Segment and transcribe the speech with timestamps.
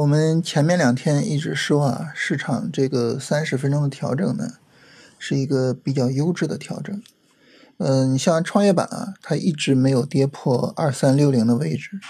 [0.00, 4.54] 我们前面两天一直说啊，市场这个三十分钟的调整呢，
[5.18, 7.02] 是一个比较优质的调整。
[7.76, 12.00] 嗯，你像创业板啊，它一直没有跌破二三六零的位置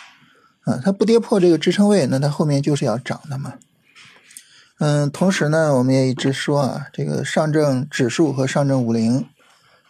[0.62, 3.55] 啊，它不跌破这个支撑位，那它后面就是要涨的嘛。
[4.79, 9.27] 嗯，同时呢，我们也一直说啊，这个上证指数和上证五零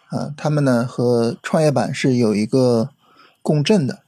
[0.07, 2.89] 啊，它们呢和创业板是有一个
[3.43, 3.99] 共振的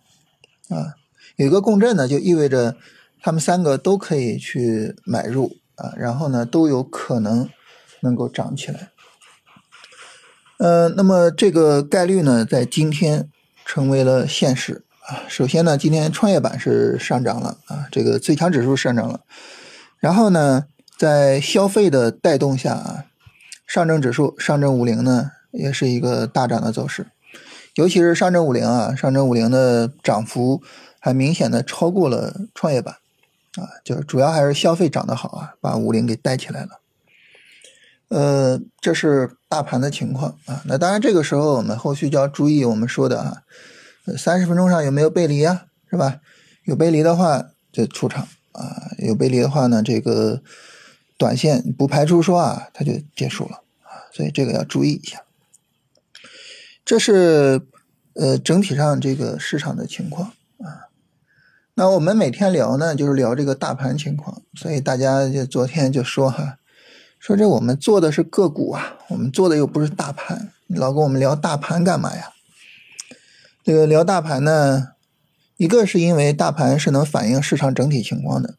[0.69, 0.95] 啊，
[1.35, 2.75] 有一个共振呢，就意味着。
[3.23, 7.49] 他们三个都可以去买入啊，然后呢都有可能
[8.01, 8.89] 能够涨起来。
[10.57, 13.29] 呃，那么这个概率呢，在今天
[13.65, 15.23] 成为了现实啊。
[15.29, 19.21] 首先呢，今天创业板是上涨了啊，这个最强指数上涨了。
[19.99, 20.65] 然后呢，
[20.97, 23.05] 在消费的带动下啊，
[23.65, 27.07] 上证指数、上证五零呢也是一个大涨的走势，
[27.75, 30.61] 尤其是上证五零啊，上证五零的涨幅
[30.99, 32.97] 还明显的超过了创业板。
[33.55, 36.79] 啊，就是主要还是消费涨得好啊，把五零给带起来了。
[38.09, 40.63] 呃，这是大盘的情况啊。
[40.65, 43.43] 那当然，这个时候我们后续就要注意我们说的啊，
[44.17, 46.19] 三十分钟上有没有背离啊，是吧？
[46.65, 50.41] 有背离的话就出场啊，有背离的话呢，这个
[51.17, 54.09] 短线不排除说啊，它就结束了啊。
[54.11, 55.23] 所以这个要注意一下。
[56.85, 57.61] 这是
[58.13, 60.33] 呃整体上这个市场的情况。
[61.75, 66.59] 那我们每天聊呢，就是聊这个大盘情况，所以大家就昨天就说哈，
[67.17, 72.29] 说这我们做的是个股啊，我们做的又不是大盘，老跟我们聊大盘干嘛呀？
[73.63, 74.89] 这个聊大盘呢，
[75.57, 78.53] 一个是因为大盘是能反映市场整体情况的，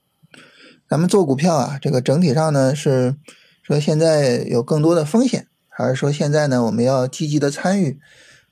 [0.89, 3.15] 咱们做股票啊，这个整体上呢是
[3.63, 8.01] 说现在有更多的风险，还是说现在呢我们要积极的参与，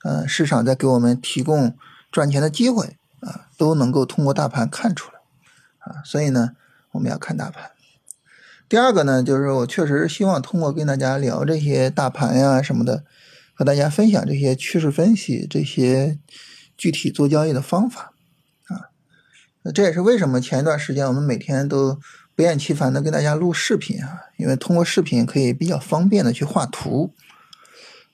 [0.05, 1.75] 嗯，市场在给我们提供
[2.13, 2.97] 赚钱的机会。
[3.23, 5.19] 啊，都能够通过大盘看出来，
[5.79, 6.51] 啊，所以呢，
[6.91, 7.71] 我们要看大盘。
[8.69, 13.05] 第二个呢，就是我确实希望通过跟大家聊这些大盘呀什么的，
[13.55, 16.19] 和大家分享这些趋势分析、这些
[16.77, 18.13] 具体做交易的方法，
[18.69, 18.91] 啊，
[19.75, 22.01] 这也是为什么前一段时间我们每天都
[22.35, 27.15] 不厌其烦的跟大家录视频啊，因为通过视频可以比较方便的去画图，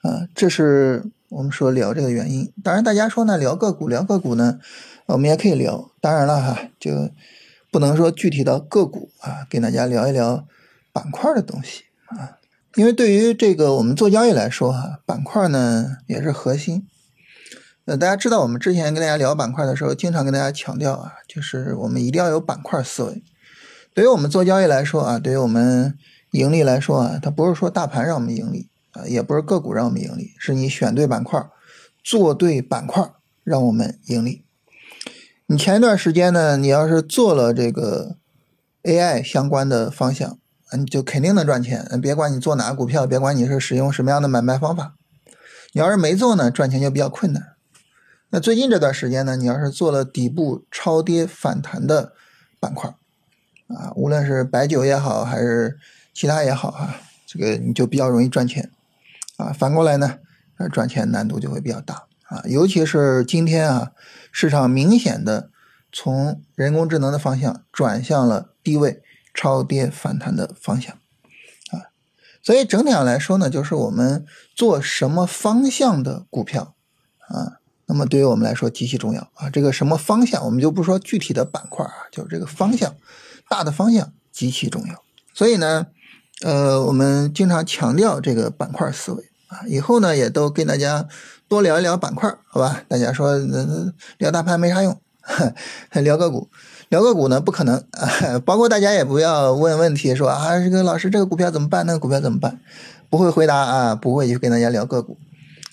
[0.02, 2.53] 啊，这是我们说聊这个原因。
[2.62, 4.59] 当然，大家说呢，聊个股，聊个股呢。
[5.06, 7.11] 我们也可以聊，当然了哈，就
[7.71, 10.47] 不能说具体到个股啊，给大家聊一聊
[10.93, 12.37] 板块的东西啊，
[12.77, 16.87] 因为对于这个我们做交易来说哈，板块呢也是核心。
[17.87, 23.22] 呃，大家知道我们之前跟大家聊板块的时候，经常跟大家强调啊，就是我们一定要有板块思维。
[23.95, 25.97] 对于我们做交易来说啊，对于我们
[26.33, 31.44] 盈利来说啊，它不是说大盘让我们盈利啊，也不是个股让我们盈利，是你选对板块，
[32.03, 33.10] 做对板块，
[33.44, 34.44] 让我们盈利。
[35.47, 38.16] 你前一段时间呢，你要是做了这个
[38.82, 40.38] AI 相关的方向，
[40.77, 41.87] 你就肯定能赚钱。
[42.03, 44.94] 别管你做哪个股票，别管你是使用什么样的买卖方法，
[45.72, 47.54] 你要是没做呢，赚钱就比较困难。
[48.31, 52.12] 那最近这段时间呢，你要是做了底部超跌反弹的
[52.60, 52.91] 板块，
[53.69, 55.78] 啊，无论是白酒也好，还是
[56.12, 58.71] 其他也好啊，这个你就比较容易赚钱。
[59.38, 60.19] 啊，反过来呢，
[60.71, 62.04] 赚钱难度就会比较大。
[62.28, 63.93] 啊，尤其是今天啊，
[64.31, 65.50] 市场明显的
[65.91, 70.94] 从人工智能的方向转向了低位超跌反弹的方向，
[71.71, 71.88] 啊，
[72.43, 76.75] 所以整体上来说呢，就是我们做什么方向的股票
[77.28, 79.48] 啊，那么对于我们来说极其重要啊。
[79.48, 82.94] 这个什么方向，我们就不说具体的板块啊，就是这个方向，
[83.48, 85.03] 大的方向极其重要。
[85.32, 85.87] 所以呢，
[86.44, 91.06] 呃，我们经常强调这个板块思维啊，以后呢也都跟大家。
[91.49, 92.82] 多聊一聊板块，好吧？
[92.88, 93.38] 大家说
[94.19, 95.00] 聊大盘没啥用，
[96.04, 96.50] 聊个股，
[96.91, 97.82] 聊个股呢不可能。
[98.44, 101.87] 包括大家也不要问问题，说啊，这个老师这个股票怎么办？
[101.87, 102.60] 那个股票怎么办？
[103.09, 105.16] 不会回答啊，不会去跟大家聊个股。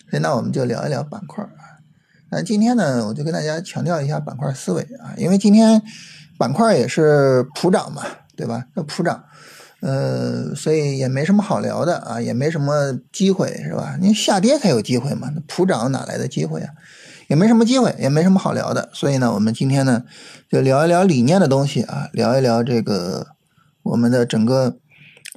[0.09, 1.83] 所以那我们就聊一聊板块啊。
[2.29, 5.81] 那今天呢，我就跟大家强调一下板块思维啊，因为今天
[6.37, 8.03] 板块也是普涨嘛，
[8.37, 8.63] 对吧？
[8.75, 9.25] 那普涨。
[9.85, 13.99] 呃，所以也没什么好聊的啊，也没什么机会，是吧？
[14.01, 16.73] 你下跌才有机会嘛，普涨哪来的机会啊？
[17.27, 18.89] 也没什么机会，也没什么好聊的。
[18.93, 20.03] 所以呢，我们今天呢，
[20.49, 23.27] 就聊一聊理念的东西啊，聊一聊这个
[23.83, 24.79] 我们的整个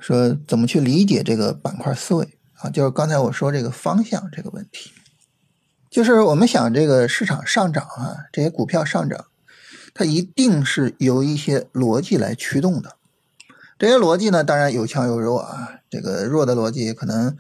[0.00, 4.92] 说怎么去理解这个板块思维啊，就是刚才我说这个方向这个问题，
[5.90, 9.26] 就是我们想这个市场上涨啊，这些股票上涨，
[9.92, 12.96] 它一定是由一些逻辑来驱动的。
[13.78, 15.76] 这些逻辑呢，当然有强有弱啊。
[15.90, 17.34] 这个弱的逻辑可能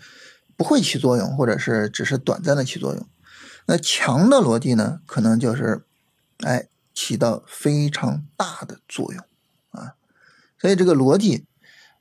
[0.56, 3.06] 不会起作用，或者是只是短暂的起作用。
[3.66, 5.82] 那强的逻辑呢，可能就是，
[6.38, 9.22] 哎，起到非常大的作用
[9.72, 9.92] 啊。
[10.58, 11.44] 所以这个逻辑，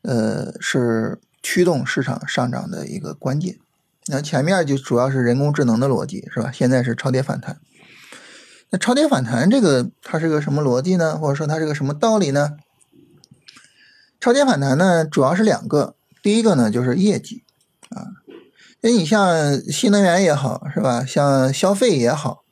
[0.03, 3.57] 呃，是驱动市场上涨的一个关键。
[4.05, 6.49] 那前面就主要是人工智能的逻辑，是吧？
[6.49, 7.59] 现在是超跌反弹。
[8.69, 11.17] 那超跌反弹这个它是个什么逻辑呢？
[11.17, 12.55] 或者说它是个什么道理呢？
[14.19, 15.95] 超跌反弹呢，主要是两个。
[16.23, 17.45] 第一个呢就是业绩
[17.89, 18.07] 啊，
[18.81, 21.05] 那你像新能源也好，是吧？
[21.05, 22.43] 像消费也好，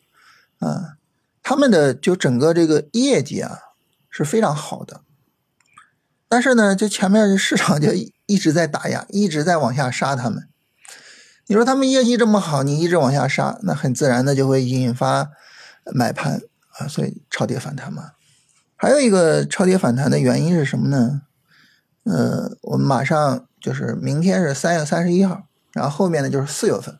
[0.60, 0.96] 啊，
[1.44, 3.60] 他们的就整个这个业绩啊
[4.10, 5.02] 是非常好的。
[6.30, 7.92] 但是呢，这前面市场就
[8.28, 10.48] 一直在打压，一直在往下杀他们。
[11.48, 15.32] 你说他们业绩这么好，你一直往下杀，那很自然的就会引发
[15.94, 16.42] 买盘
[16.78, 18.12] 啊，所以超跌反弹嘛。
[18.78, 21.24] 还有一个超跌反弹的原因是什么呢？
[22.06, 25.44] 呃，我们马上就是明天是三月三十一号，
[25.74, 26.98] 然后后面呢就是四月份。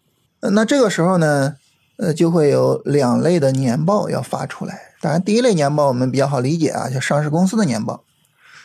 [0.54, 1.56] 那这个时候呢，
[1.98, 4.94] 呃，就会有两类的年报要发出来。
[5.02, 8.04] 当然，第一类年报我们比较好理解啊，就上市公司的年报。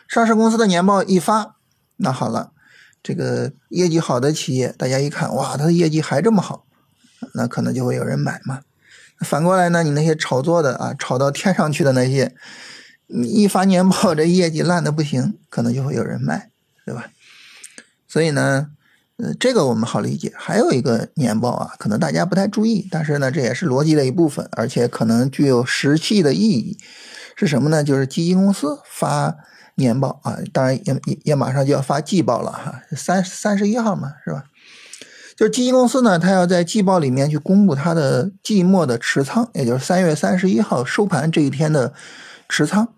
[0.08, 1.56] 上市公司的年报一发，
[1.96, 2.52] 那好了。
[3.02, 6.66] 这个业绩好的企业，大家一看，哇，它的业绩还这么好，
[7.32, 8.60] 那可能就会有人买嘛。
[9.20, 12.34] 反过来呢，你那些炒作的啊，炒到天上去的那些，
[13.12, 16.50] 一发年报，这业绩烂的不行，可能就会有人卖，
[16.84, 17.06] 对吧？
[18.08, 18.70] 所以呢，
[19.16, 20.32] 呃，这个我们好理解。
[20.36, 26.78] 还有一个年报啊，可能大家不太注意，但是呢，这也是逻辑的一部分，而且可能具有实际的意义，
[27.36, 27.82] 是什么呢？
[27.84, 29.36] 就是基金公司发。
[29.76, 34.44] 年报啊，当然也也也马上就要发季报了哈，三三十一号嘛，是吧？
[35.34, 41.94] 就是基金公司呢，它要在季报里面去公布它的季末的持仓，也就是三月三十一号收盘这一天的
[42.46, 42.92] 持仓。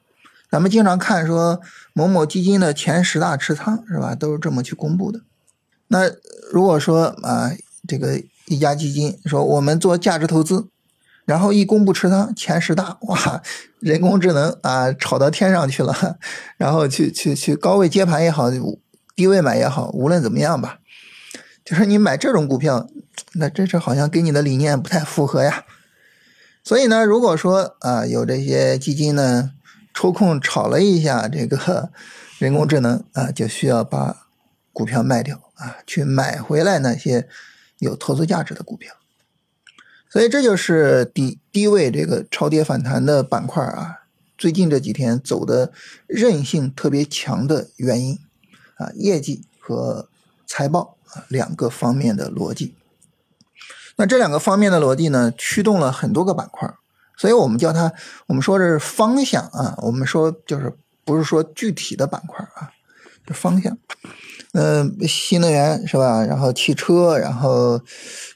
[0.53, 1.63] 咱们经常看说
[1.95, 5.23] 某某基金的前十大持仓是吧，都是这么去公布的。
[5.89, 6.11] 那
[6.53, 7.51] 如果说啊，
[7.89, 10.69] 这个一家基金说我们做价值投资。
[11.25, 13.41] 然后一公布持仓前十大，哇，
[13.79, 16.19] 人工智能啊，炒到天上去了。
[16.57, 18.51] 然后去去去高位接盘也好，
[19.15, 20.81] 低位买也好，无论怎么样吧，
[21.65, 22.89] 就是你买这种股票，
[23.35, 25.65] 那这是好像跟你的理念不太符合呀。
[26.65, 29.53] 所以呢，如果说啊，有这些基金呢
[29.95, 31.91] 抽空炒了一下这个
[32.39, 34.29] 人工智能啊，就需要把
[34.73, 37.29] 股票卖掉啊，去买回来那些
[37.79, 38.95] 有投资价值的股票。
[40.11, 44.05] 所以这就是低低位这个超跌反弹的板块啊，
[44.37, 45.73] 最近这几天走的
[46.07, 48.19] 韧性特别强的原因
[48.77, 50.09] 啊，业绩和
[50.47, 52.75] 财报啊两个方面的逻辑。
[53.97, 56.75] 那这两个方面的逻辑呢，驱动了很多个板块，
[57.23, 57.93] 所以我们叫它，
[58.27, 62.69] 我们说这是方向啊，我们说就是不是说具体的板块啊，
[63.29, 63.79] 是方向。
[64.55, 66.27] 嗯，新能源是吧？
[66.27, 67.81] 然后汽车，然后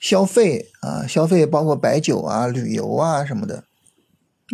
[0.01, 3.65] 消费啊，消费包括白酒啊、旅游啊什么的，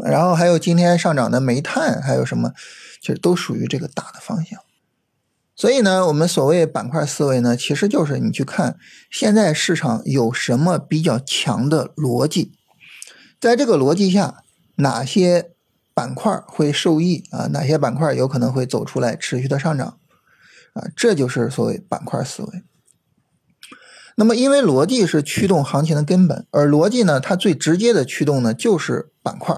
[0.02, 2.55] 然后还有今天上涨的煤炭，还有什么，
[3.02, 4.58] 其实都属于这个大的方向。
[5.55, 8.79] 所以呢，我们所谓板块思维呢，其实就是你去看
[9.11, 12.52] 现在市场有什么比较强的逻辑，
[13.43, 14.44] 在这个逻辑下，
[14.77, 15.50] 哪些
[15.93, 17.49] 板块会受益啊？
[17.49, 19.99] 哪些板块有可能会走出来持续的上涨？
[20.75, 22.62] 啊，这就是所谓板块思维。
[24.15, 29.56] 那么，因为逻辑是驱动行情的根本，而逻辑呢，它最直接的驱动呢就是板块，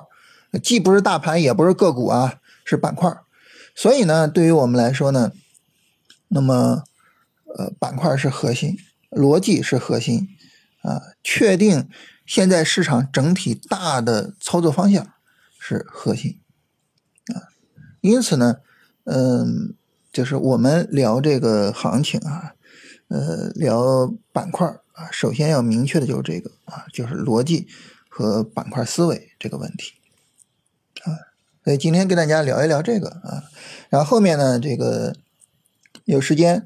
[0.62, 3.14] 既不是大盘，也不是个股啊，是板块。
[3.75, 5.31] 所以呢，对于我们来说呢，
[6.29, 6.85] 那么
[7.55, 8.79] 呃，板块是核心，
[9.11, 10.29] 逻辑是核心
[10.81, 11.87] 啊，确定
[12.25, 15.14] 现在市场整体大的操作方向
[15.59, 16.40] 是核心
[17.35, 17.49] 啊。
[18.00, 18.57] 因此呢，
[19.04, 19.75] 嗯。
[20.14, 22.54] 就是我们聊这个行情啊，
[23.09, 27.66] 呃，聊板块啊，首先要明确的就是这个啊，就是逻辑
[28.09, 29.95] 和板块思维这个问题
[31.02, 31.35] 啊。
[31.64, 33.43] 所以今天跟大家聊一聊这个啊，
[33.88, 35.16] 然后后面呢，这个
[36.04, 36.64] 有时间、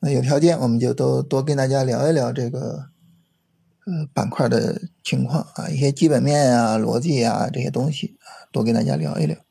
[0.00, 2.86] 有条件，我们就都多跟大家聊一聊这个
[3.88, 9.47] 呃板块的情况啊，一些基本面啊、逻辑啊这些东西啊，多跟大家聊一聊。